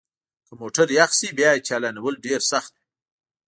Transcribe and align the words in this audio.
که 0.47 0.53
موټر 0.61 0.87
یخ 0.99 1.11
شي 1.19 1.29
بیا 1.37 1.51
یې 1.55 1.65
چالانول 1.67 2.15
ډیر 2.25 2.39
سخت 2.51 2.71
وي 2.77 2.81